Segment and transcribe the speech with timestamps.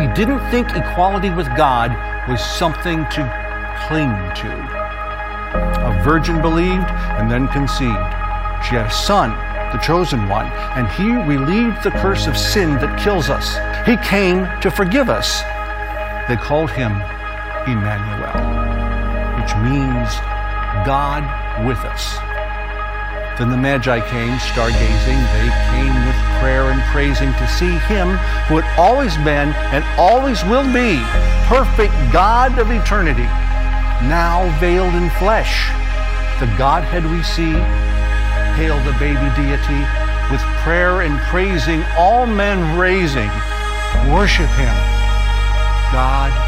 [0.00, 1.90] He didn't think equality with God
[2.26, 4.48] was something to cling to.
[5.84, 7.92] A virgin believed and then conceived.
[8.64, 10.46] She had a son the chosen one,
[10.76, 13.56] and he relieved the curse of sin that kills us.
[13.86, 15.42] He came to forgive us.
[16.28, 16.92] They called him
[17.68, 18.32] Emmanuel,
[19.36, 20.08] which means
[20.84, 21.24] God
[21.66, 22.16] with us.
[23.38, 25.20] Then the Magi came, stargazing.
[25.32, 28.08] They came with prayer and praising to see him
[28.48, 30.98] who had always been and always will be
[31.46, 33.28] perfect God of eternity,
[34.10, 35.68] now veiled in flesh.
[36.40, 37.54] The Godhead we see
[38.58, 39.80] hail the baby deity
[40.32, 43.30] with prayer and praising, all men raising,
[44.10, 44.74] worship him,
[45.92, 46.47] God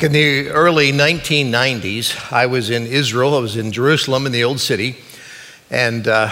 [0.00, 3.36] Back in the early 1990s, I was in Israel.
[3.36, 4.96] I was in Jerusalem in the Old City.
[5.68, 6.30] And uh,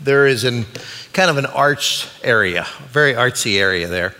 [0.00, 0.64] there is an,
[1.12, 4.14] kind of an arts area, very artsy area there.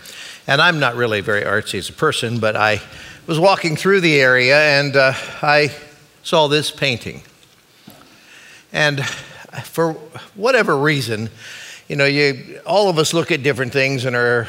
[0.46, 2.82] And I'm not really very artsy as a person, but I
[3.26, 5.74] was walking through the area and uh, I
[6.22, 7.22] saw this painting.
[8.74, 9.02] And
[9.64, 9.94] for
[10.34, 11.30] whatever reason,
[11.88, 14.46] you know, you, all of us look at different things and are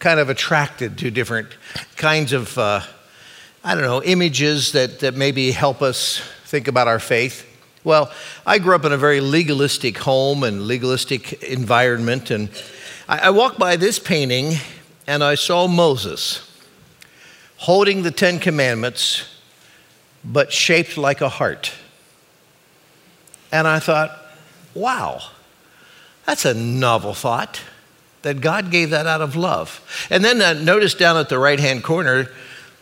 [0.00, 1.46] kind of attracted to different
[1.94, 2.58] kinds of.
[2.58, 2.80] Uh,
[3.66, 7.46] I don't know, images that, that maybe help us think about our faith.
[7.82, 8.12] Well,
[8.44, 12.50] I grew up in a very legalistic home and legalistic environment, and
[13.08, 14.56] I, I walked by this painting
[15.06, 16.46] and I saw Moses
[17.56, 19.24] holding the Ten Commandments,
[20.22, 21.72] but shaped like a heart.
[23.50, 24.10] And I thought,
[24.74, 25.22] wow,
[26.26, 27.62] that's a novel thought
[28.20, 29.80] that God gave that out of love.
[30.10, 32.28] And then uh, notice down at the right hand corner,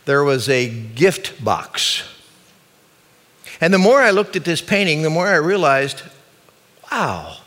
[0.05, 2.03] there was a gift box.
[3.61, 6.03] And the more I looked at this painting, the more I realized,
[6.91, 7.37] wow.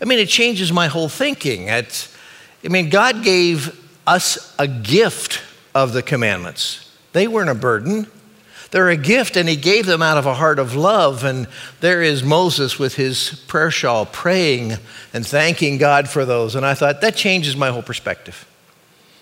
[0.00, 1.68] I mean, it changes my whole thinking.
[1.68, 2.16] It's,
[2.64, 5.42] I mean, God gave us a gift
[5.74, 6.90] of the commandments.
[7.12, 8.06] They weren't a burden,
[8.70, 11.24] they're a gift, and He gave them out of a heart of love.
[11.24, 11.48] And
[11.80, 14.74] there is Moses with his prayer shawl praying
[15.12, 16.54] and thanking God for those.
[16.54, 18.46] And I thought, that changes my whole perspective.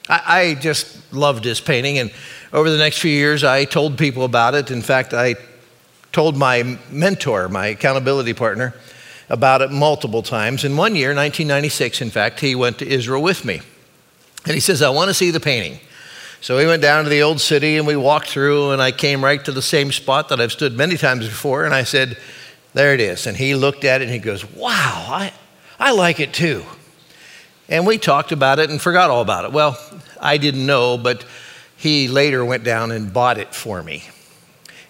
[0.08, 1.98] I, I just loved this painting.
[1.98, 2.10] And
[2.52, 4.70] over the next few years, I told people about it.
[4.70, 5.36] In fact, I
[6.12, 8.74] told my mentor, my accountability partner,
[9.28, 10.64] about it multiple times.
[10.64, 13.60] In one year, 1996, in fact, he went to Israel with me.
[14.46, 15.80] And he says, I want to see the painting.
[16.40, 19.24] So we went down to the old city and we walked through, and I came
[19.24, 21.64] right to the same spot that I've stood many times before.
[21.64, 22.16] And I said,
[22.74, 23.26] There it is.
[23.26, 25.32] And he looked at it and he goes, Wow, I,
[25.78, 26.64] I like it too.
[27.68, 29.52] And we talked about it and forgot all about it.
[29.52, 29.78] Well,
[30.20, 31.24] I didn't know, but
[31.76, 34.04] he later went down and bought it for me.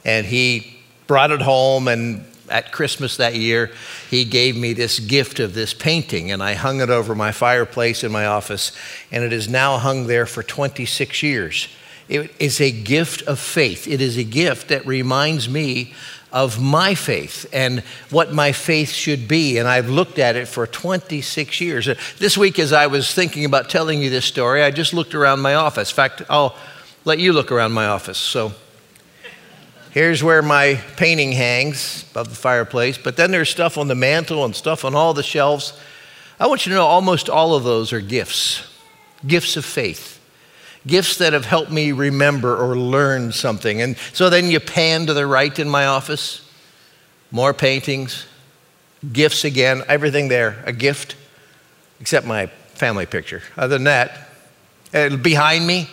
[0.05, 3.71] And he brought it home, and at Christmas that year,
[4.09, 8.05] he gave me this gift of this painting, and I hung it over my fireplace
[8.05, 8.73] in my office,
[9.11, 11.69] and it is now hung there for 26 years.
[12.09, 13.87] It is a gift of faith.
[13.87, 15.95] It is a gift that reminds me
[16.33, 17.81] of my faith and
[18.11, 19.59] what my faith should be.
[19.59, 21.89] And I've looked at it for 26 years.
[21.89, 25.15] Uh, this week, as I was thinking about telling you this story, I just looked
[25.15, 25.91] around my office.
[25.91, 26.57] In fact, I'll
[27.05, 28.19] let you look around my office.
[28.19, 28.53] So
[29.93, 34.45] here's where my painting hangs above the fireplace, but then there's stuff on the mantle
[34.45, 35.73] and stuff on all the shelves.
[36.39, 38.65] I want you to know almost all of those are gifts,
[39.27, 40.18] gifts of faith
[40.89, 43.81] gifts that have helped me remember or learn something.
[43.81, 46.45] And so then you pan to the right in my office,
[47.31, 48.27] more paintings,
[49.13, 51.15] gifts again, everything there, a gift,
[52.01, 53.43] except my family picture.
[53.57, 55.89] Other than that, behind me,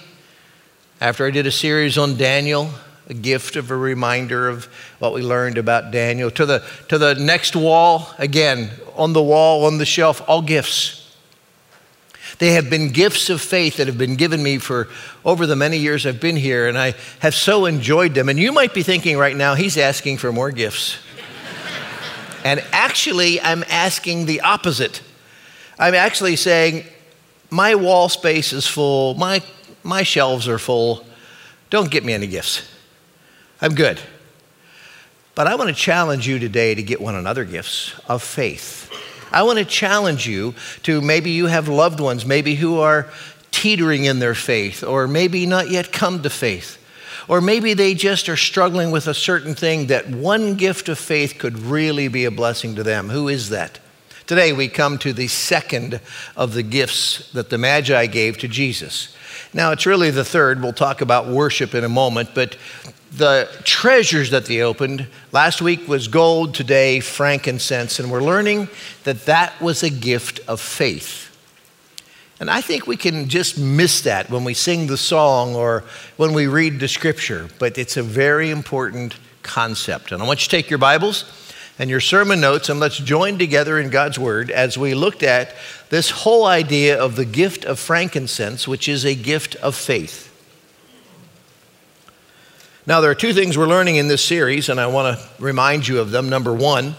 [1.02, 2.70] after I did a series on Daniel,
[3.08, 4.66] a gift of a reminder of
[5.00, 6.32] what we learned about Daniel.
[6.32, 11.05] To the, to the next wall, again, on the wall, on the shelf, all gifts.
[12.40, 14.88] They have been gifts of faith that have been given me for
[15.24, 18.30] over the many years I've been here, and I have so enjoyed them.
[18.30, 20.98] And you might be thinking right now, he's asking for more gifts.
[22.44, 25.02] and actually, I'm asking the opposite.
[25.80, 26.86] I'm actually saying,
[27.50, 29.42] my wall space is full, my,
[29.84, 31.06] my shelves are full.
[31.70, 32.70] Don't get me any gifts.
[33.62, 34.00] I'm good.
[35.36, 38.90] But I want to challenge you today to get one another gifts of faith.
[39.36, 43.10] I want to challenge you to maybe you have loved ones, maybe who are
[43.52, 46.82] teetering in their faith, or maybe not yet come to faith.
[47.28, 51.38] Or maybe they just are struggling with a certain thing that one gift of faith
[51.38, 53.10] could really be a blessing to them.
[53.10, 53.80] Who is that?
[54.26, 56.00] Today we come to the second
[56.38, 59.14] of the gifts that the Magi gave to Jesus.
[59.54, 60.62] Now, it's really the third.
[60.62, 62.56] We'll talk about worship in a moment, but
[63.18, 65.08] the treasures that they opened.
[65.32, 68.00] Last week was gold, today, frankincense.
[68.00, 68.68] And we're learning
[69.04, 71.22] that that was a gift of faith.
[72.40, 75.86] And I think we can just miss that when we sing the song or
[76.18, 80.12] when we read the scripture, but it's a very important concept.
[80.12, 81.24] And I want you to take your Bibles
[81.80, 85.56] and your sermon notes and let's join together in God's Word as we looked at
[85.90, 90.35] this whole idea of the gift of frankincense, which is a gift of faith.
[92.88, 95.88] Now, there are two things we're learning in this series, and I want to remind
[95.88, 96.30] you of them.
[96.30, 96.94] Number one,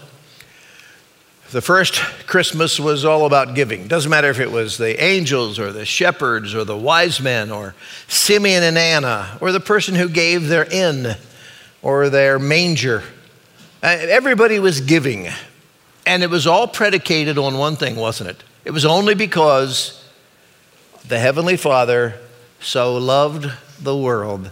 [1.51, 1.95] the first
[2.27, 3.87] Christmas was all about giving.
[3.87, 7.73] Doesn't matter if it was the angels or the shepherds or the wise men or
[8.09, 11.15] Simeon and Anna or the person who gave their inn
[11.81, 13.03] or their manger.
[13.81, 15.29] Uh, everybody was giving.
[16.05, 18.43] And it was all predicated on one thing, wasn't it?
[18.65, 20.05] It was only because
[21.07, 22.15] the Heavenly Father
[22.59, 23.49] so loved
[23.79, 24.51] the world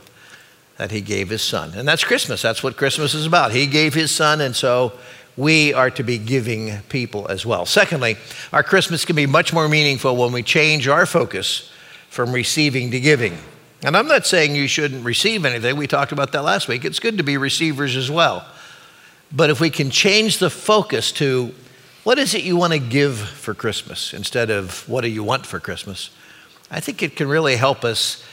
[0.77, 1.73] that he gave his son.
[1.75, 2.41] And that's Christmas.
[2.41, 3.51] That's what Christmas is about.
[3.51, 4.93] He gave his son, and so
[5.37, 7.65] we are to be giving people as well.
[7.65, 8.17] Secondly,
[8.53, 11.71] our Christmas can be much more meaningful when we change our focus
[12.09, 13.37] from receiving to giving.
[13.83, 15.75] And I'm not saying you shouldn't receive anything.
[15.77, 16.85] We talked about that last week.
[16.85, 18.45] It's good to be receivers as well.
[19.31, 21.53] But if we can change the focus to
[22.03, 25.45] what is it you want to give for Christmas instead of what do you want
[25.45, 26.09] for Christmas,
[26.71, 28.23] I think it can really help us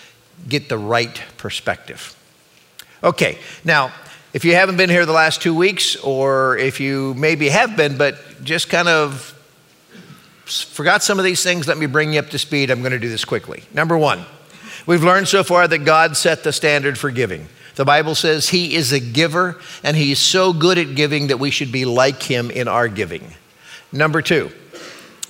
[0.48, 2.16] get the right perspective.
[3.04, 3.92] Okay, now,
[4.32, 7.96] if you haven't been here the last two weeks, or if you maybe have been,
[7.96, 9.36] but just kind of
[10.44, 12.70] forgot some of these things, let me bring you up to speed.
[12.70, 13.64] I'm going to do this quickly.
[13.74, 14.24] Number one,
[14.86, 17.48] we've learned so far that God set the standard for giving.
[17.74, 21.50] The Bible says He is a giver, and He's so good at giving that we
[21.50, 23.34] should be like Him in our giving.
[23.90, 24.50] Number two,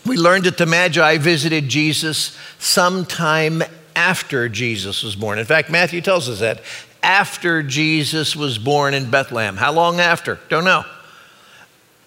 [0.04, 3.62] we learned that the Magi visited Jesus sometime
[3.96, 5.38] after Jesus was born.
[5.38, 6.60] In fact, Matthew tells us that
[7.02, 9.56] after Jesus was born in Bethlehem.
[9.56, 10.38] How long after?
[10.48, 10.84] Don't know.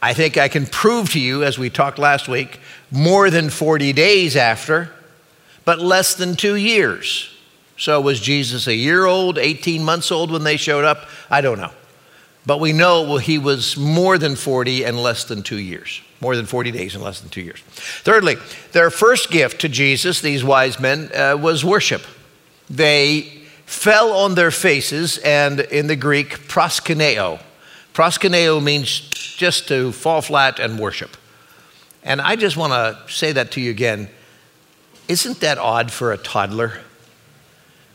[0.01, 2.59] I think I can prove to you, as we talked last week,
[2.91, 4.91] more than 40 days after,
[5.65, 7.31] but less than two years.
[7.77, 11.07] So, was Jesus a year old, 18 months old when they showed up?
[11.29, 11.71] I don't know.
[12.45, 16.35] But we know well, he was more than 40 and less than two years, more
[16.35, 17.61] than 40 days and less than two years.
[18.03, 18.35] Thirdly,
[18.71, 22.03] their first gift to Jesus, these wise men, uh, was worship.
[22.69, 27.41] They fell on their faces, and in the Greek, proskuneo.
[27.93, 31.17] Proskuneo means just to fall flat and worship.
[32.03, 34.09] And I just want to say that to you again.
[35.07, 36.81] Isn't that odd for a toddler?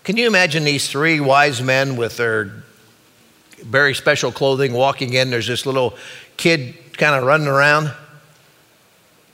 [0.04, 2.64] Can you imagine these three wise men with their
[3.62, 5.30] very special clothing walking in?
[5.30, 5.96] There's this little
[6.36, 7.92] kid kind of running around,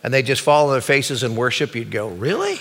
[0.03, 1.75] and they just fall on their faces and worship.
[1.75, 2.59] You'd go, Really?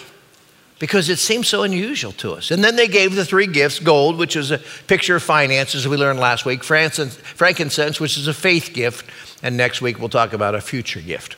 [0.79, 2.51] Because it seems so unusual to us.
[2.51, 5.97] And then they gave the three gifts gold, which is a picture of finances, we
[5.97, 9.05] learned last week, frankincense, which is a faith gift,
[9.41, 11.37] and next week we'll talk about a future gift.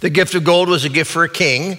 [0.00, 1.78] The gift of gold was a gift for a king,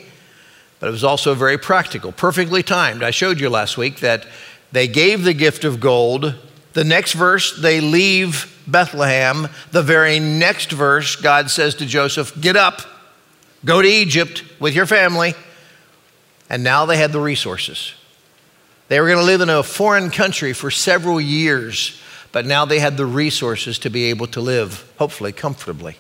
[0.80, 3.04] but it was also very practical, perfectly timed.
[3.04, 4.26] I showed you last week that
[4.74, 6.34] They gave the gift of gold.
[6.74, 9.48] The next verse, they leave Bethlehem.
[9.72, 12.82] The very next verse, God says to Joseph, Get up,
[13.64, 15.36] go to Egypt with your family.
[16.54, 17.96] And now they had the resources.
[18.88, 22.00] They were going to live in a foreign country for several years,
[22.32, 25.98] but now they had the resources to be able to live, hopefully, comfortably.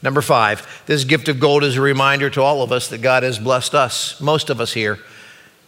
[0.00, 3.24] Number five, this gift of gold is a reminder to all of us that God
[3.24, 4.18] has blessed us.
[4.22, 5.00] Most of us here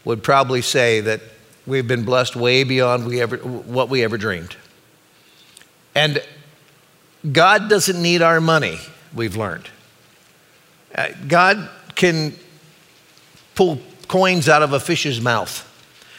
[0.06, 1.20] would probably say that
[1.66, 4.56] we've been blessed way beyond we ever, what we ever dreamed.
[5.94, 6.22] And
[7.30, 8.78] God doesn't need our money,
[9.14, 9.68] we've learned.
[10.94, 12.34] Uh, God can
[13.54, 13.78] pull
[14.10, 15.64] coins out of a fish's mouth.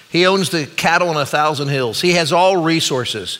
[0.09, 1.99] He owns the cattle on a thousand hills.
[1.99, 3.39] He has all resources,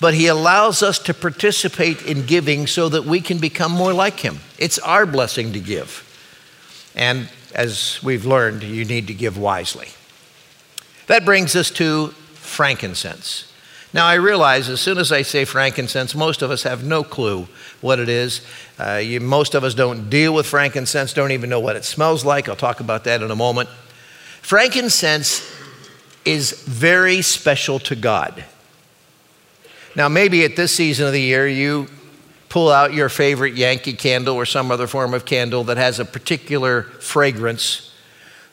[0.00, 4.18] but He allows us to participate in giving so that we can become more like
[4.18, 4.40] Him.
[4.58, 6.08] It's our blessing to give.
[6.96, 9.88] And as we've learned, you need to give wisely.
[11.06, 13.52] That brings us to frankincense.
[13.94, 17.46] Now, I realize as soon as I say frankincense, most of us have no clue
[17.80, 18.40] what it is.
[18.78, 22.24] Uh, you, most of us don't deal with frankincense, don't even know what it smells
[22.24, 22.48] like.
[22.48, 23.68] I'll talk about that in a moment.
[24.42, 25.48] Frankincense
[26.24, 28.44] is very special to God.
[29.94, 31.86] Now, maybe at this season of the year, you
[32.48, 36.04] pull out your favorite Yankee candle or some other form of candle that has a
[36.04, 37.94] particular fragrance,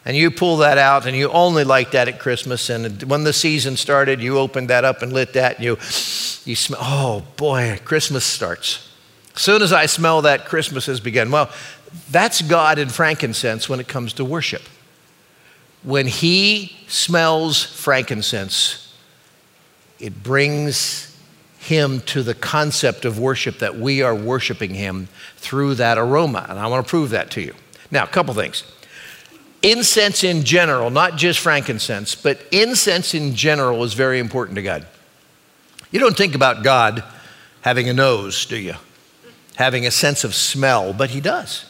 [0.05, 2.69] and you pull that out, and you only like that at Christmas.
[2.69, 6.55] And when the season started, you opened that up and lit that, and you, you
[6.55, 8.89] smell, oh boy, Christmas starts.
[9.35, 11.31] As soon as I smell that, Christmas has begun.
[11.31, 11.49] Well,
[12.11, 14.61] that's God in frankincense when it comes to worship
[15.83, 18.93] when he smells frankincense,
[19.99, 21.05] it brings
[21.59, 25.07] him to the concept of worship that we are worshiping him
[25.37, 26.45] through that aroma.
[26.49, 27.53] And I want to prove that to you.
[27.91, 28.63] Now, a couple things.
[29.61, 34.85] Incense in general, not just frankincense, but incense in general is very important to God.
[35.91, 37.03] You don't think about God
[37.61, 38.75] having a nose, do you?
[39.55, 41.68] Having a sense of smell, but he does.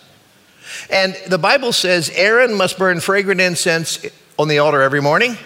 [0.90, 4.06] And the Bible says Aaron must burn fragrant incense
[4.38, 5.38] on the altar every morning,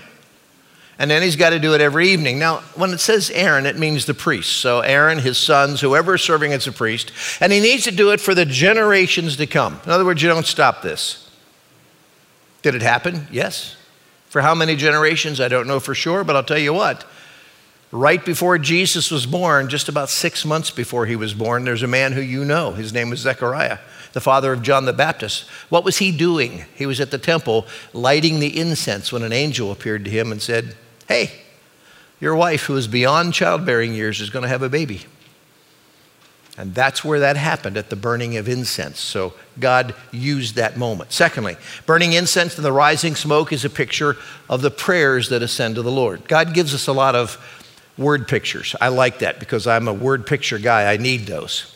[1.00, 2.38] and then he's got to do it every evening.
[2.38, 4.58] Now, when it says Aaron, it means the priest.
[4.58, 7.12] So, Aaron, his sons, whoever is serving as a priest,
[7.42, 9.80] and he needs to do it for the generations to come.
[9.86, 11.30] In other words, you don't stop this.
[12.62, 13.28] Did it happen?
[13.32, 13.76] Yes.
[14.30, 15.42] For how many generations?
[15.42, 17.06] I don't know for sure, but I'll tell you what.
[17.94, 21.88] Right before Jesus was born, just about six months before he was born, there's a
[21.88, 22.72] man who you know.
[22.72, 23.78] His name was Zechariah
[24.14, 25.46] the father of John the Baptist.
[25.70, 26.66] What was he doing?
[26.76, 30.42] He was at the temple lighting the incense when an angel appeared to him and
[30.42, 30.76] said,
[31.08, 31.32] Hey,
[32.20, 35.02] your wife, who is beyond childbearing years, is going to have a baby.
[36.56, 39.00] And that's where that happened at the burning of incense.
[39.00, 41.12] So God used that moment.
[41.12, 41.58] Secondly,
[41.88, 44.16] burning incense and the rising smoke is a picture
[44.48, 46.28] of the prayers that ascend to the Lord.
[46.28, 47.63] God gives us a lot of
[47.98, 48.76] word pictures.
[48.82, 50.92] I like that because I'm a word picture guy.
[50.92, 51.74] I need those.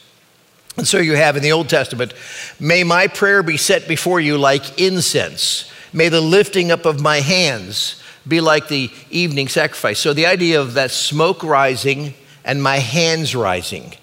[0.78, 2.14] And so you have in the Old Testament,
[2.60, 5.72] may my prayer be set before you like incense.
[5.92, 10.00] May the lifting up of my hands be like the evening sacrifice.
[10.00, 12.14] So the idea of that smoke rising
[12.46, 13.94] and my hands rising.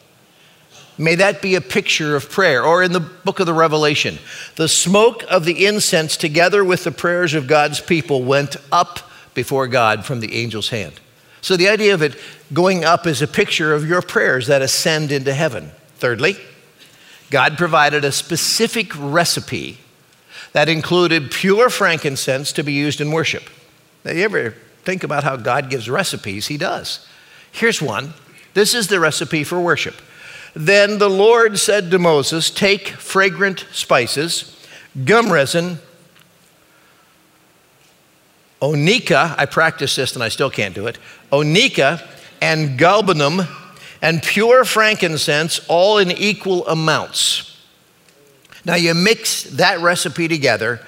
[0.96, 2.64] May that be a picture of prayer.
[2.64, 4.18] Or in the book of the Revelation,
[4.56, 9.00] the smoke of the incense together with the prayers of God's people went up
[9.34, 11.00] before God from the angel's hand.
[11.44, 12.16] So the idea of it
[12.54, 15.72] going up is a picture of your prayers that ascend into heaven.
[15.96, 16.38] Thirdly,
[17.30, 19.76] God provided a specific recipe
[20.54, 23.42] that included pure frankincense to be used in worship.
[24.06, 26.46] Now, you ever think about how God gives recipes?
[26.46, 27.06] He does.
[27.52, 28.14] Here's one
[28.54, 29.96] this is the recipe for worship.
[30.54, 34.66] Then the Lord said to Moses, Take fragrant spices,
[35.04, 35.78] gum resin,
[38.64, 40.98] onycha, I practiced this and I still can't do it,
[41.30, 42.06] onycha
[42.40, 43.46] and galbanum
[44.00, 47.58] and pure frankincense, all in equal amounts.
[48.64, 50.80] Now you mix that recipe together,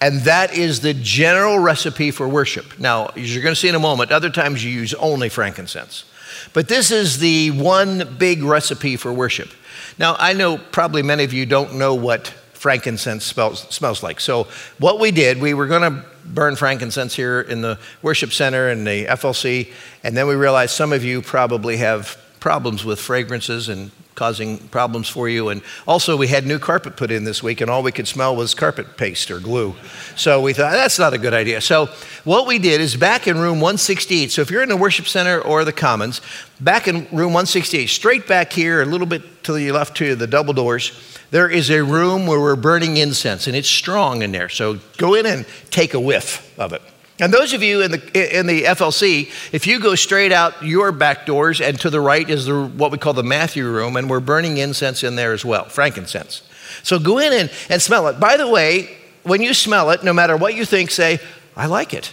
[0.00, 2.78] and that is the general recipe for worship.
[2.78, 6.04] Now, as you're going to see in a moment, other times you use only frankincense.
[6.52, 9.50] But this is the one big recipe for worship.
[9.98, 12.34] Now, I know probably many of you don't know what
[12.64, 14.18] frankincense smells, smells like.
[14.18, 14.46] So,
[14.78, 18.86] what we did, we were going to burn frankincense here in the worship center and
[18.86, 19.70] the FLC,
[20.02, 25.10] and then we realized some of you probably have problems with fragrances and causing problems
[25.10, 25.50] for you.
[25.50, 28.34] And also, we had new carpet put in this week, and all we could smell
[28.34, 29.74] was carpet paste or glue.
[30.16, 31.60] So we thought that's not a good idea.
[31.60, 31.90] So
[32.24, 34.32] what we did is back in room 168.
[34.32, 36.22] So if you're in the worship center or the commons,
[36.62, 40.26] back in room 168, straight back here, a little bit to the left to the
[40.26, 41.13] double doors.
[41.34, 44.48] There is a room where we're burning incense, and it's strong in there.
[44.48, 46.80] So go in and take a whiff of it.
[47.18, 50.92] And those of you in the, in the FLC, if you go straight out your
[50.92, 54.08] back doors and to the right is the, what we call the Matthew room, and
[54.08, 56.42] we're burning incense in there as well, frankincense.
[56.84, 58.20] So go in and, and smell it.
[58.20, 61.18] By the way, when you smell it, no matter what you think, say,
[61.56, 62.12] I like it.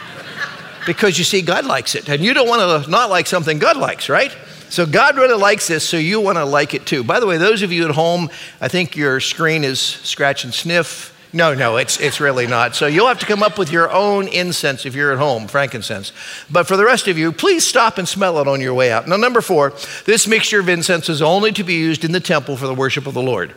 [0.86, 2.06] because you see, God likes it.
[2.10, 4.36] And you don't want to not like something God likes, right?
[4.68, 7.04] So God really likes this, so you want to like it too.
[7.04, 8.30] By the way, those of you at home,
[8.60, 12.74] I think your screen is scratch and sniff no, no, it's, it's really not.
[12.74, 16.12] So you'll have to come up with your own incense if you're at home, frankincense.
[16.50, 19.06] But for the rest of you, please stop and smell it on your way out.
[19.06, 19.74] Now, number four,
[20.06, 23.06] this mixture of incense is only to be used in the temple for the worship
[23.06, 23.54] of the Lord.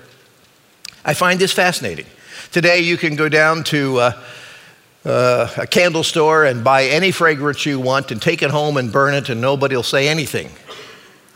[1.05, 2.07] I find this fascinating.
[2.51, 4.23] Today, you can go down to uh,
[5.05, 8.91] uh, a candle store and buy any fragrance you want and take it home and
[8.91, 10.49] burn it, and nobody will say anything.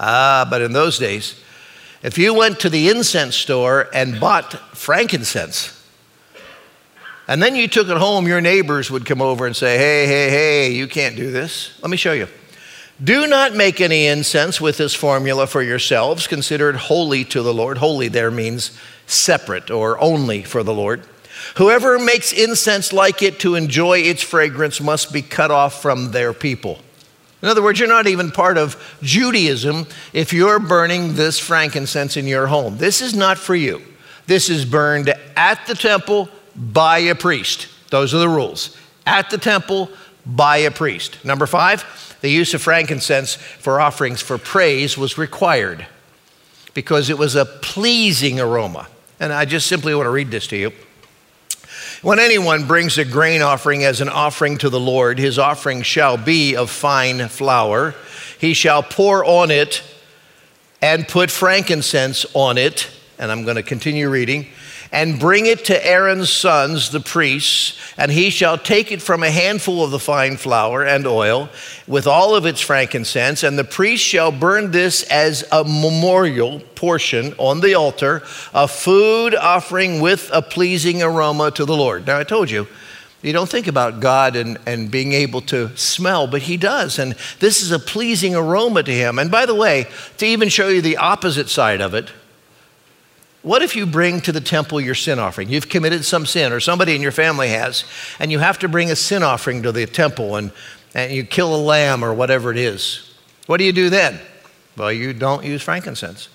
[0.06, 1.42] Ah, but in those days,
[2.02, 5.82] if you went to the incense store and bought frankincense,
[7.30, 10.30] and then you took it home, your neighbors would come over and say, Hey, hey,
[10.30, 11.80] hey, you can't do this.
[11.82, 12.28] Let me show you.
[13.02, 17.78] Do not make any incense with this formula for yourselves, considered holy to the Lord.
[17.78, 21.02] Holy there means separate or only for the Lord.
[21.56, 26.34] Whoever makes incense like it to enjoy its fragrance must be cut off from their
[26.34, 26.80] people.
[27.44, 32.26] In other words, you're not even part of Judaism if you're burning this frankincense in
[32.26, 32.78] your home.
[32.78, 33.82] This is not for you.
[34.28, 37.68] This is burned at the temple by a priest.
[37.90, 38.78] Those are the rules.
[39.06, 39.90] At the temple,
[40.26, 41.24] by a priest.
[41.26, 45.86] Number five, the use of frankincense for offerings for praise was required
[46.74, 48.88] because it was a pleasing aroma.
[49.20, 50.72] And I just simply want to read this to you.
[52.04, 56.18] When anyone brings a grain offering as an offering to the Lord, his offering shall
[56.18, 57.96] be of fine flour.
[58.38, 59.82] He shall pour on it
[60.82, 62.92] and put frankincense on it.
[63.18, 64.48] And I'm going to continue reading
[64.94, 69.32] and bring it to Aaron's sons, the priests, and he shall take it from a
[69.32, 71.50] handful of the fine flour and oil
[71.88, 77.34] with all of its frankincense, and the priest shall burn this as a memorial portion
[77.40, 78.22] on the altar,
[78.54, 82.06] a food offering with a pleasing aroma to the Lord.
[82.06, 82.68] Now, I told you,
[83.24, 87.00] you don't think about God and, and being able to smell, but He does.
[87.00, 89.18] And this is a pleasing aroma to Him.
[89.18, 89.88] And by the way,
[90.18, 92.12] to even show you the opposite side of it,
[93.44, 95.50] what if you bring to the temple your sin offering?
[95.50, 97.84] You've committed some sin, or somebody in your family has,
[98.18, 100.52] and you have to bring a sin offering to the temple and,
[100.96, 103.14] and you kill a lamb or whatever it is.
[103.46, 104.20] What do you do then?
[104.78, 106.30] Well, you don't use frankincense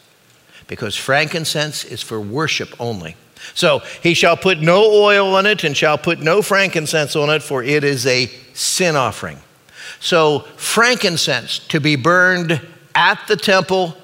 [0.66, 3.16] because frankincense is for worship only.
[3.54, 7.42] So he shall put no oil on it and shall put no frankincense on it,
[7.42, 9.38] for it is a sin offering.
[10.00, 12.60] So, frankincense to be burned
[12.94, 13.96] at the temple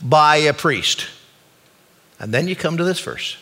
[0.00, 1.08] by a priest.
[2.22, 3.36] And then you come to this verse.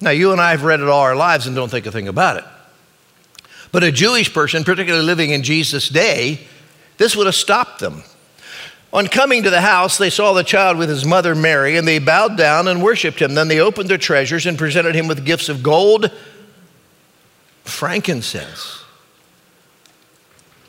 [0.00, 2.08] Now, you and I have read it all our lives and don't think a thing
[2.08, 2.44] about it.
[3.72, 6.40] But a Jewish person, particularly living in Jesus' day,
[6.98, 8.02] this would have stopped them.
[8.92, 11.98] On coming to the house, they saw the child with his mother Mary, and they
[11.98, 13.34] bowed down and worshiped him.
[13.34, 16.10] Then they opened their treasures and presented him with gifts of gold,
[17.64, 18.82] frankincense.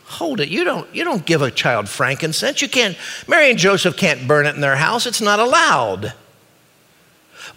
[0.05, 0.49] Hold it.
[0.49, 2.61] You don't, you don't give a child frankincense.
[2.61, 2.97] You can't,
[3.27, 5.05] Mary and Joseph can't burn it in their house.
[5.05, 6.13] It's not allowed.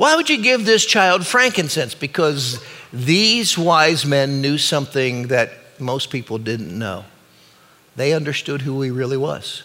[0.00, 1.94] Why would you give this child frankincense?
[1.94, 7.04] Because these wise men knew something that most people didn't know.
[7.96, 9.62] They understood who he really was.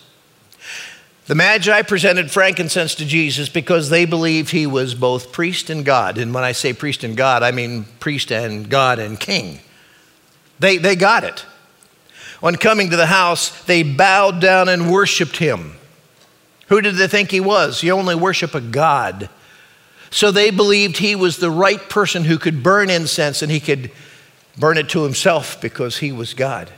[1.28, 6.18] The Magi presented frankincense to Jesus because they believed he was both priest and God.
[6.18, 9.62] And when I say priest and God, I mean priest and God and king.
[10.60, 11.46] They, they got it.
[12.44, 15.78] On coming to the house, they bowed down and worshiped him.
[16.68, 17.84] Who did they think he was?
[17.84, 19.30] You only worship a God.
[20.16, 23.92] So they believed he was the right person who could burn incense and he could
[24.58, 26.72] burn it to himself because he was God.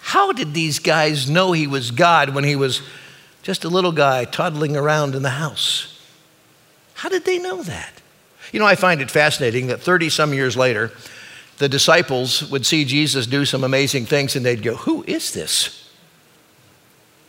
[0.00, 2.82] How did these guys know he was God when he was
[3.44, 6.02] just a little guy toddling around in the house?
[6.94, 8.02] How did they know that?
[8.50, 10.90] You know, I find it fascinating that 30 some years later,
[11.58, 15.88] the disciples would see Jesus do some amazing things and they'd go, Who is this?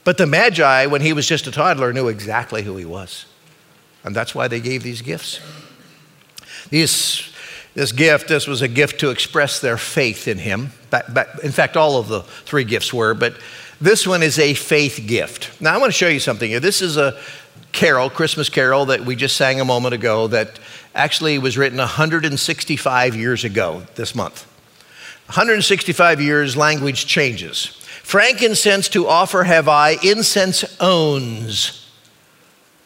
[0.03, 3.27] But the Magi, when he was just a toddler, knew exactly who he was.
[4.07, 5.39] And that's why they gave these gifts.
[6.69, 7.29] These,
[7.73, 10.71] this gift, this was a gift to express their faith in him.
[11.43, 13.37] in fact, all of the three gifts were, but
[13.79, 15.61] this one is a faith gift.
[15.61, 16.59] Now, I want to show you something here.
[16.59, 17.19] This is a
[17.73, 20.57] carol, Christmas carol, that we just sang a moment ago that
[20.95, 24.45] actually was written 165 years ago this month.
[25.27, 27.65] 165 years, language changes.
[28.03, 31.86] Frankincense to offer have I, incense owns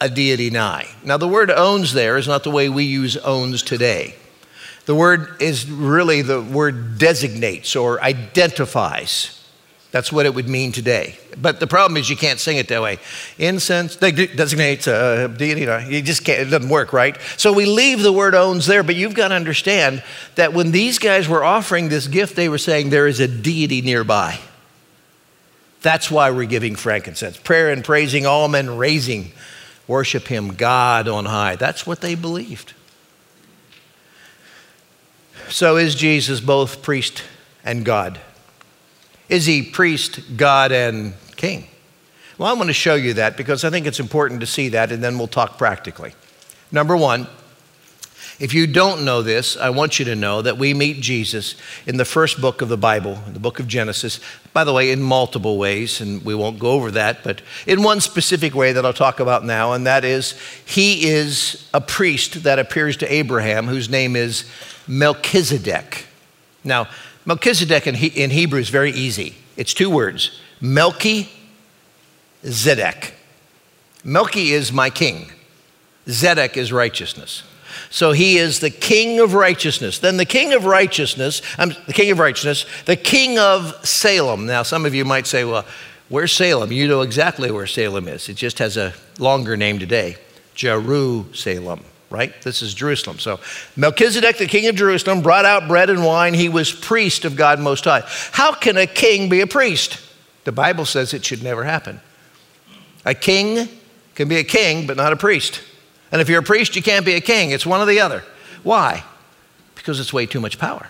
[0.02, 0.88] a deity nigh.
[1.04, 4.14] Now, the word owns there is not the way we use owns today.
[4.84, 9.38] The word is really the word designates or identifies.
[9.92, 11.16] That's what it would mean today.
[11.40, 12.98] But the problem is you can't sing it that way.
[13.38, 15.60] Incense designates a deity.
[15.94, 17.16] You, just can't, it doesn't work, right?
[17.36, 20.02] So we leave the word owns there, but you've got to understand
[20.34, 23.82] that when these guys were offering this gift, they were saying there is a deity
[23.82, 24.40] nearby.
[25.82, 27.36] That's why we're giving frankincense.
[27.36, 29.32] Prayer and praising all men raising,
[29.86, 31.56] worship him, God on high.
[31.56, 32.74] That's what they believed.
[35.48, 37.24] So is Jesus both priest
[37.64, 38.20] and God?
[39.28, 41.68] Is he priest, God, and king?
[42.38, 44.90] Well, I want to show you that because I think it's important to see that,
[44.92, 46.14] and then we'll talk practically.
[46.70, 47.26] Number one,
[48.42, 51.54] if you don't know this, I want you to know that we meet Jesus
[51.86, 54.18] in the first book of the Bible, the book of Genesis.
[54.52, 58.00] By the way, in multiple ways, and we won't go over that, but in one
[58.00, 62.58] specific way that I'll talk about now, and that is he is a priest that
[62.58, 64.44] appears to Abraham whose name is
[64.88, 66.06] Melchizedek.
[66.64, 66.88] Now,
[67.24, 69.36] Melchizedek in, he, in Hebrew is very easy.
[69.56, 71.28] It's two words Melchi
[72.42, 73.12] Zedek.
[74.04, 75.30] Melchi is my king,
[76.08, 77.44] Zedek is righteousness.
[77.90, 79.98] So he is the king of righteousness.
[79.98, 84.46] Then the king of righteousness, I'm the king of righteousness, the king of Salem.
[84.46, 85.64] Now, some of you might say, well,
[86.08, 86.72] where's Salem?
[86.72, 88.28] You know exactly where Salem is.
[88.28, 90.16] It just has a longer name today
[90.54, 92.42] Jerusalem right?
[92.42, 93.18] This is Jerusalem.
[93.18, 93.40] So
[93.74, 96.34] Melchizedek, the king of Jerusalem, brought out bread and wine.
[96.34, 98.02] He was priest of God Most High.
[98.32, 99.98] How can a king be a priest?
[100.44, 102.00] The Bible says it should never happen.
[103.04, 103.68] A king
[104.14, 105.62] can be a king, but not a priest.
[106.12, 107.50] And if you're a priest, you can't be a king.
[107.50, 108.22] It's one or the other.
[108.62, 109.02] Why?
[109.74, 110.88] Because it's way too much power.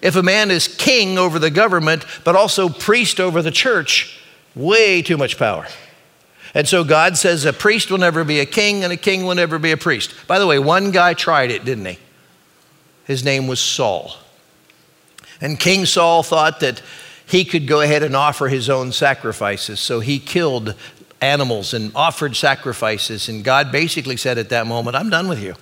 [0.00, 4.20] If a man is king over the government, but also priest over the church,
[4.54, 5.66] way too much power.
[6.54, 9.34] And so God says a priest will never be a king and a king will
[9.34, 10.14] never be a priest.
[10.28, 11.98] By the way, one guy tried it, didn't he?
[13.06, 14.16] His name was Saul.
[15.40, 16.80] And King Saul thought that
[17.26, 19.80] he could go ahead and offer his own sacrifices.
[19.80, 20.74] So he killed
[21.24, 23.28] animals and offered sacrifices.
[23.28, 25.54] And God basically said at that moment, I'm done with you.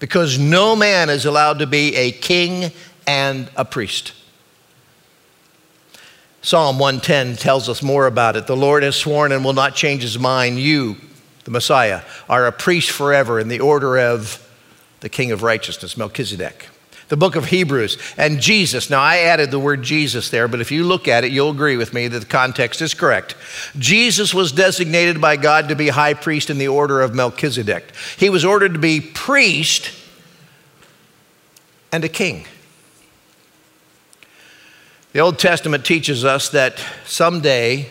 [0.00, 2.72] Because no man is allowed to be a king
[3.06, 4.12] and a priest.
[6.42, 8.48] Psalm 110 tells us more about it.
[8.48, 10.58] The Lord has sworn and will not change his mind.
[10.58, 10.96] You,
[11.44, 14.44] the Messiah, are a priest forever in the order of
[14.98, 16.68] the King of righteousness, Melchizedek.
[17.12, 18.88] The book of Hebrews and Jesus.
[18.88, 21.76] Now, I added the word Jesus there, but if you look at it, you'll agree
[21.76, 23.34] with me that the context is correct.
[23.76, 27.92] Jesus was designated by God to be high priest in the order of Melchizedek.
[28.16, 29.92] He was ordered to be priest
[31.92, 32.46] and a king.
[35.12, 37.90] The Old Testament teaches us that someday,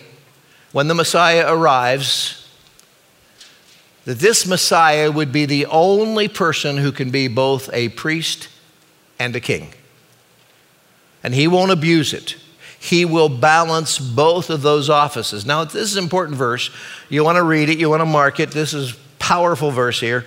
[0.72, 2.50] when the Messiah arrives,
[4.06, 8.48] that this Messiah would be the only person who can be both a priest
[9.22, 9.74] and a king.
[11.24, 12.36] And he won't abuse it.
[12.80, 15.46] He will balance both of those offices.
[15.46, 16.72] Now, this is an important verse.
[17.10, 18.50] You want to read it, you want to mark it.
[18.52, 20.26] This is powerful verse here.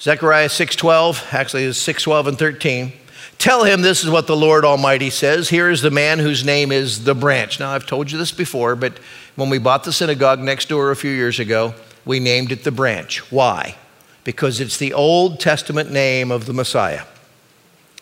[0.00, 2.94] Zechariah 6:12, actually is 6:12 and 13.
[3.36, 5.50] Tell him this is what the Lord Almighty says.
[5.50, 7.60] Here is the man whose name is the branch.
[7.60, 8.98] Now, I've told you this before, but
[9.36, 11.74] when we bought the synagogue next door a few years ago,
[12.06, 13.30] we named it the branch.
[13.30, 13.76] Why?
[14.24, 17.02] Because it's the Old Testament name of the Messiah.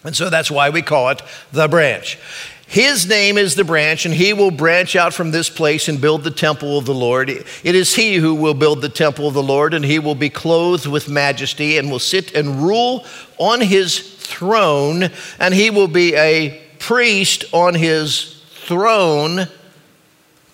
[0.05, 2.19] And so that's why we call it the branch.
[2.67, 6.25] His name is the branch, and he will branch out from this place and build
[6.25, 7.29] the temple of the Lord.
[7.29, 10.31] It is he who will build the temple of the Lord, and he will be
[10.31, 13.05] clothed with majesty and will sit and rule
[13.37, 19.49] on his throne, and he will be a priest on his throne.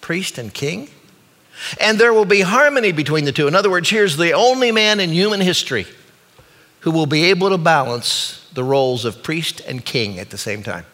[0.01, 0.91] Priest and king?
[1.81, 3.47] And there will be harmony between the two.
[3.47, 5.87] In other words, here's the only man in human history
[6.81, 10.64] who will be able to balance the roles of priest and king at the same
[10.64, 10.85] time.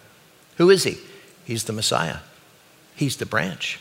[0.59, 0.99] Who is he?
[1.47, 2.19] He's the Messiah,
[2.95, 3.81] He's the branch.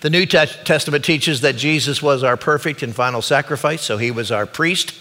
[0.00, 4.30] The New Testament teaches that Jesus was our perfect and final sacrifice, so He was
[4.30, 4.94] our priest,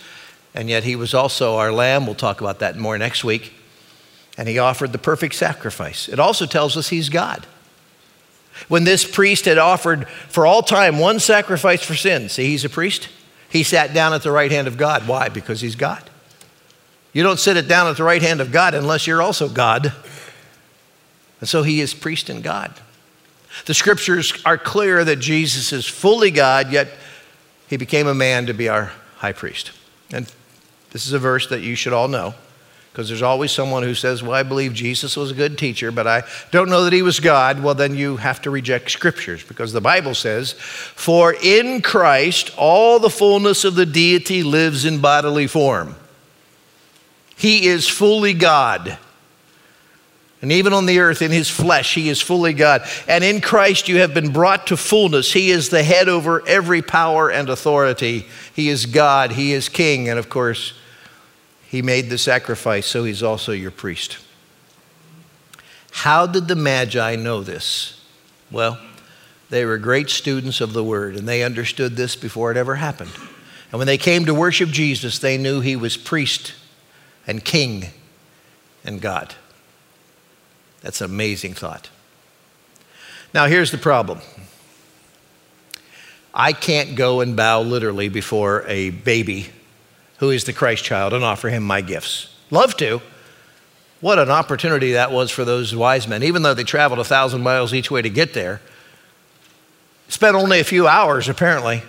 [0.55, 2.07] and yet He was also our lamb.
[2.07, 3.53] We'll talk about that more next week.
[4.39, 6.09] And He offered the perfect sacrifice.
[6.09, 7.45] It also tells us He's God.
[8.69, 12.69] When this priest had offered for all time one sacrifice for sin, see, He's a
[12.69, 13.07] priest,
[13.51, 15.07] He sat down at the right hand of God.
[15.07, 15.29] Why?
[15.29, 16.08] Because He's God.
[17.13, 19.93] You don't sit it down at the right hand of God unless you're also God.
[21.39, 22.73] And so he is priest and God.
[23.65, 26.89] The scriptures are clear that Jesus is fully God, yet
[27.67, 29.71] he became a man to be our high priest.
[30.11, 30.31] And
[30.91, 32.35] this is a verse that you should all know
[32.91, 36.07] because there's always someone who says, Well, I believe Jesus was a good teacher, but
[36.07, 37.61] I don't know that he was God.
[37.63, 42.99] Well, then you have to reject scriptures because the Bible says, For in Christ all
[42.99, 45.95] the fullness of the deity lives in bodily form.
[47.39, 48.97] He is fully God.
[50.41, 52.81] And even on the earth, in his flesh, he is fully God.
[53.07, 55.31] And in Christ, you have been brought to fullness.
[55.31, 58.25] He is the head over every power and authority.
[58.53, 60.09] He is God, he is king.
[60.09, 60.73] And of course,
[61.69, 64.17] he made the sacrifice, so he's also your priest.
[65.91, 68.03] How did the Magi know this?
[68.51, 68.77] Well,
[69.49, 73.11] they were great students of the word, and they understood this before it ever happened.
[73.71, 76.55] And when they came to worship Jesus, they knew he was priest
[77.29, 77.85] and king
[78.83, 79.35] and God.
[80.81, 81.91] That's an amazing thought.
[83.35, 84.19] Now, here's the problem
[86.33, 89.49] I can't go and bow literally before a baby
[90.17, 92.35] who is the Christ child and offer him my gifts.
[92.49, 92.99] Love to.
[94.01, 97.43] What an opportunity that was for those wise men, even though they traveled a thousand
[97.43, 98.59] miles each way to get there.
[100.07, 101.83] Spent only a few hours, apparently.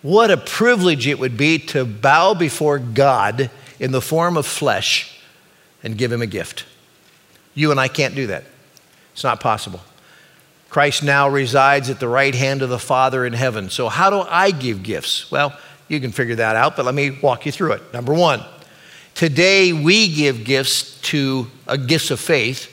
[0.00, 3.50] What a privilege it would be to bow before God
[3.82, 5.20] in the form of flesh
[5.82, 6.64] and give him a gift.
[7.52, 8.44] You and I can't do that.
[9.12, 9.80] It's not possible.
[10.70, 13.68] Christ now resides at the right hand of the Father in heaven.
[13.70, 15.30] So, how do I give gifts?
[15.32, 17.92] Well, you can figure that out, but let me walk you through it.
[17.92, 18.44] Number one,
[19.14, 22.68] today we give gifts to a gifts of faith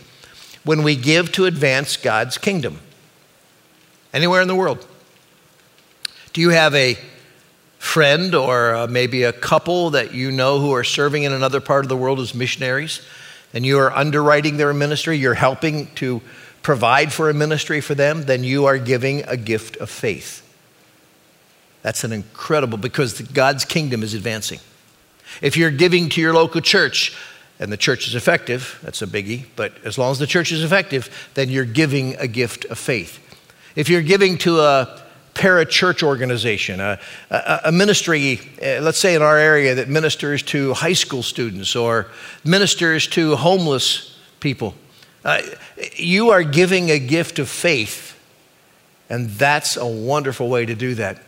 [0.63, 2.79] when we give to advance God's kingdom.
[4.13, 4.85] Anywhere in the world.
[6.33, 6.99] Do you have a
[7.79, 11.83] friend or uh, maybe a couple that you know who are serving in another part
[11.83, 13.01] of the world as missionaries?
[13.53, 16.21] and you are underwriting their ministry, you're helping to
[16.61, 20.45] provide for a ministry for them, then you are giving a gift of faith.
[21.81, 24.59] That's an incredible because God's kingdom is advancing.
[25.41, 27.15] If you're giving to your local church
[27.59, 30.63] and the church is effective, that's a biggie, but as long as the church is
[30.63, 33.19] effective, then you're giving a gift of faith.
[33.75, 35.01] If you're giving to a
[35.39, 36.99] parachurch organization, a,
[37.29, 41.77] a, a ministry, uh, let's say in our area, that ministers to high school students
[41.77, 42.07] or
[42.43, 44.75] ministers to homeless people.
[45.23, 45.41] Uh,
[45.95, 48.19] you are giving a gift of faith,
[49.09, 51.21] and that's a wonderful way to do that.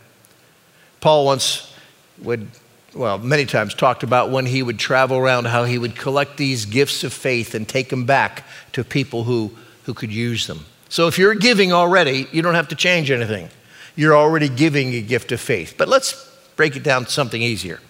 [1.00, 1.74] Paul once
[2.20, 2.48] would,
[2.94, 6.66] well, many times talked about when he would travel around how he would collect these
[6.66, 9.52] gifts of faith and take them back to people who,
[9.84, 10.66] who could use them.
[10.90, 13.48] So if you're giving already, you don't have to change anything
[13.96, 15.74] you're already giving a gift of faith.
[15.76, 17.80] But let's break it down to something easier.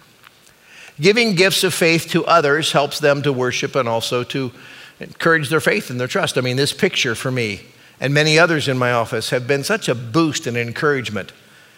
[0.99, 4.51] Giving gifts of faith to others helps them to worship and also to
[4.99, 6.37] encourage their faith and their trust.
[6.37, 7.61] I mean, this picture for me
[7.99, 11.31] and many others in my office have been such a boost and encouragement.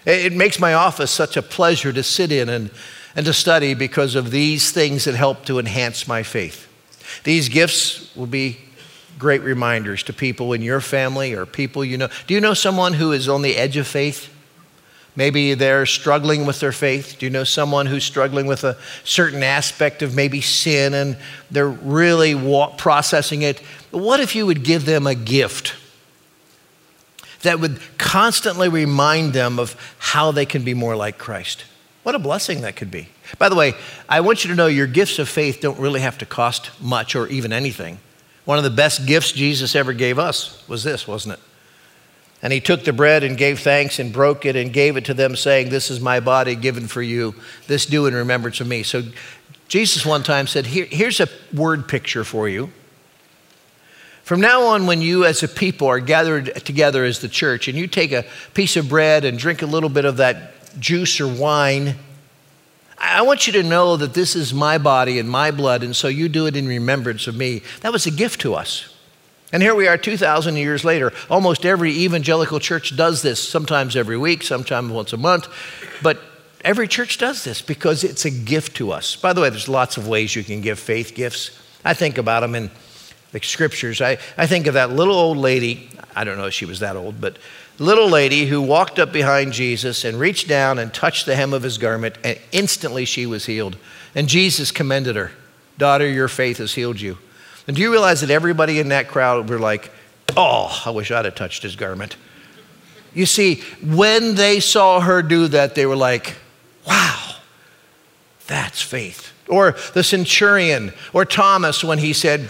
[0.05, 2.71] It makes my office such a pleasure to sit in and,
[3.15, 6.67] and to study because of these things that help to enhance my faith.
[7.23, 8.59] These gifts will be
[9.17, 12.09] great reminders to people in your family or people you know.
[12.27, 14.31] Do you know someone who is on the edge of faith?
[15.15, 17.15] Maybe they're struggling with their faith.
[17.17, 21.17] Do you know someone who's struggling with a certain aspect of maybe sin and
[21.49, 22.35] they're really
[22.77, 23.59] processing it?
[23.91, 25.75] What if you would give them a gift
[27.43, 31.63] that would constantly remind them of how they can be more like Christ?
[32.03, 33.07] What a blessing that could be.
[33.39, 33.73] By the way,
[34.09, 37.15] I want you to know your gifts of faith don't really have to cost much
[37.15, 37.99] or even anything.
[38.45, 41.39] One of the best gifts Jesus ever gave us was this, wasn't it?
[42.41, 45.15] And he took the bread and gave thanks and broke it and gave it to
[45.15, 47.33] them, saying, This is my body given for you.
[47.67, 48.83] This do in remembrance of me.
[48.83, 49.03] So
[49.67, 52.69] Jesus one time said, Here, Here's a word picture for you.
[54.23, 57.77] From now on, when you as a people are gathered together as the church and
[57.77, 61.27] you take a piece of bread and drink a little bit of that juice or
[61.27, 61.95] wine,
[62.97, 66.07] I want you to know that this is my body and my blood, and so
[66.07, 67.61] you do it in remembrance of me.
[67.81, 68.95] That was a gift to us.
[69.51, 71.13] And here we are 2,000 years later.
[71.29, 75.47] Almost every evangelical church does this, sometimes every week, sometimes once a month.
[76.01, 76.19] But
[76.63, 79.15] every church does this because it's a gift to us.
[79.15, 81.51] By the way, there's lots of ways you can give faith gifts.
[81.85, 82.71] I think about them in
[83.31, 84.01] the scriptures.
[84.01, 85.89] I, I think of that little old lady.
[86.15, 87.37] I don't know if she was that old, but
[87.77, 91.63] little lady who walked up behind Jesus and reached down and touched the hem of
[91.63, 93.77] his garment, and instantly she was healed.
[94.13, 95.31] And Jesus commended her
[95.77, 97.17] Daughter, your faith has healed you.
[97.67, 99.91] And do you realize that everybody in that crowd were like,
[100.37, 102.15] Oh, I wish I'd have touched his garment?
[103.13, 106.35] You see, when they saw her do that, they were like,
[106.87, 107.35] Wow,
[108.47, 109.33] that's faith.
[109.47, 112.49] Or the centurion, or Thomas when he said,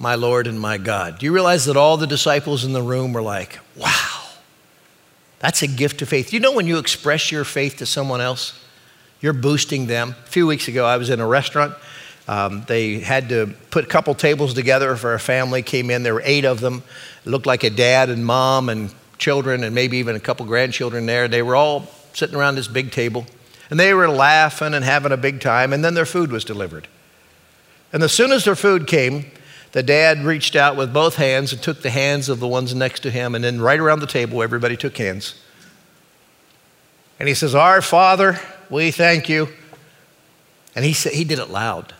[0.00, 1.18] my Lord and my God.
[1.18, 4.22] Do you realize that all the disciples in the room were like, wow,
[5.40, 6.32] that's a gift of faith.
[6.32, 8.58] You know, when you express your faith to someone else,
[9.20, 10.16] you're boosting them.
[10.24, 11.74] A few weeks ago, I was in a restaurant.
[12.26, 16.02] Um, they had to put a couple tables together for a family came in.
[16.02, 16.82] There were eight of them.
[17.26, 21.04] It looked like a dad and mom and children and maybe even a couple grandchildren
[21.04, 21.28] there.
[21.28, 23.26] They were all sitting around this big table.
[23.68, 26.88] And they were laughing and having a big time, and then their food was delivered.
[27.92, 29.26] And as soon as their food came,
[29.72, 33.00] the dad reached out with both hands and took the hands of the ones next
[33.00, 35.34] to him, and then right around the table, everybody took hands.
[37.18, 39.48] And he says, Our Father, we thank you.
[40.74, 41.94] And he, said, he did it loud.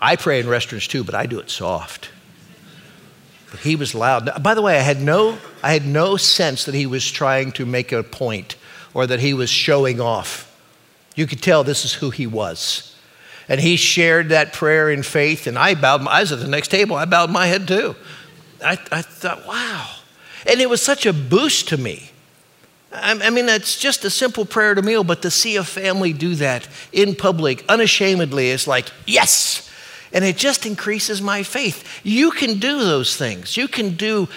[0.00, 2.10] I pray in restaurants too, but I do it soft.
[3.50, 4.42] But he was loud.
[4.42, 7.64] By the way, I had no, I had no sense that he was trying to
[7.64, 8.56] make a point
[8.92, 10.42] or that he was showing off.
[11.14, 12.95] You could tell this is who he was.
[13.48, 16.68] And he shared that prayer in faith, and I bowed my eyes at the next
[16.68, 16.96] table.
[16.96, 17.94] I bowed my head too.
[18.64, 19.88] I, I thought, wow.
[20.48, 22.10] And it was such a boost to me.
[22.92, 26.12] I, I mean, it's just a simple prayer to meal, but to see a family
[26.12, 29.70] do that in public, unashamedly, is like, yes.
[30.12, 32.00] And it just increases my faith.
[32.02, 33.56] You can do those things.
[33.56, 34.28] You can do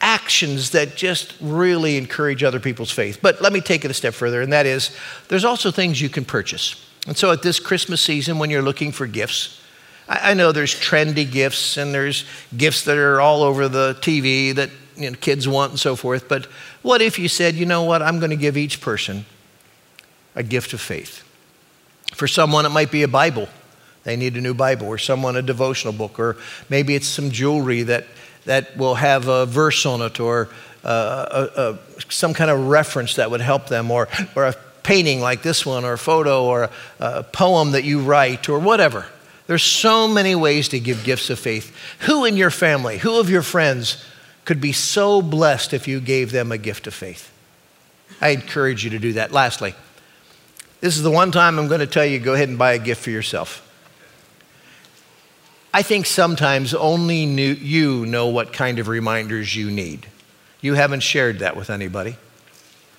[0.00, 3.18] actions that just really encourage other people's faith.
[3.22, 4.96] But let me take it a step further, and that is
[5.28, 6.85] there's also things you can purchase.
[7.06, 9.60] And so at this Christmas season, when you're looking for gifts,
[10.08, 12.24] I, I know there's trendy gifts and there's
[12.56, 16.28] gifts that are all over the TV that you know, kids want and so forth.
[16.28, 16.46] But
[16.82, 19.24] what if you said, you know what, I'm going to give each person
[20.34, 21.22] a gift of faith?
[22.14, 23.48] For someone, it might be a Bible.
[24.04, 26.36] They need a new Bible, or someone a devotional book, or
[26.68, 28.06] maybe it's some jewelry that,
[28.44, 30.48] that will have a verse on it, or
[30.84, 34.54] uh, a, a, some kind of reference that would help them, or, or a
[34.86, 36.70] painting like this one, or a photo, or a,
[37.00, 39.04] a poem that you write, or whatever.
[39.48, 41.76] There's so many ways to give gifts of faith.
[42.00, 44.04] Who in your family, who of your friends
[44.44, 47.32] could be so blessed if you gave them a gift of faith?
[48.20, 49.32] I encourage you to do that.
[49.32, 49.74] Lastly,
[50.80, 52.78] this is the one time I'm going to tell you go ahead and buy a
[52.78, 53.62] gift for yourself.
[55.74, 60.06] I think sometimes only you know what kind of reminders you need.
[60.60, 62.16] You haven't shared that with anybody.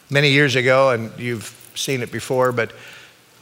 [0.09, 2.71] Many years ago, and you've seen it before, but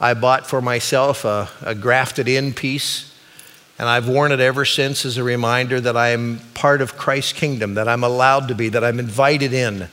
[0.00, 3.14] I bought for myself a, a grafted in piece,
[3.78, 7.32] and I've worn it ever since as a reminder that I am part of Christ's
[7.32, 9.88] kingdom, that I'm allowed to be, that I'm invited in.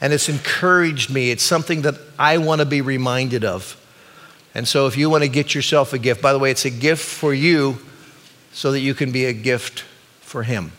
[0.00, 1.30] And it's encouraged me.
[1.30, 3.80] It's something that I want to be reminded of.
[4.54, 6.70] And so, if you want to get yourself a gift, by the way, it's a
[6.70, 7.78] gift for you
[8.52, 9.84] so that you can be a gift
[10.20, 10.72] for Him.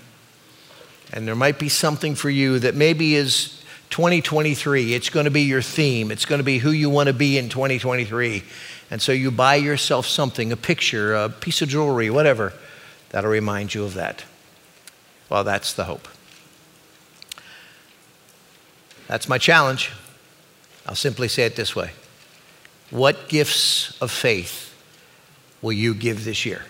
[1.13, 4.93] And there might be something for you that maybe is 2023.
[4.93, 6.11] It's going to be your theme.
[6.11, 8.43] It's going to be who you want to be in 2023.
[8.89, 12.53] And so you buy yourself something, a picture, a piece of jewelry, whatever,
[13.09, 14.23] that'll remind you of that.
[15.29, 16.07] Well, that's the hope.
[19.07, 19.91] That's my challenge.
[20.85, 21.91] I'll simply say it this way
[22.89, 24.73] What gifts of faith
[25.61, 26.63] will you give this year?